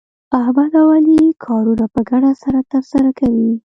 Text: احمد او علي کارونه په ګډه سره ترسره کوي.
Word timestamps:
احمد 0.39 0.71
او 0.81 0.87
علي 0.97 1.19
کارونه 1.45 1.85
په 1.93 2.01
ګډه 2.09 2.31
سره 2.43 2.59
ترسره 2.71 3.09
کوي. 3.19 3.51